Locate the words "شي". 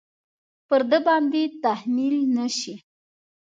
2.57-2.75